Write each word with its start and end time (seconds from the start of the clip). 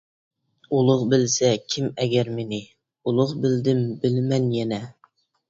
ئۇلۇغ 0.77 1.03
بىلسە 1.11 1.51
كىم 1.73 1.91
ئەگەر 2.05 2.31
مېنى، 2.39 2.59
ئۇلۇغ 3.11 3.35
بىلدىم 3.45 3.85
بىلىمەن 4.07 4.51
يەنە. 4.59 4.83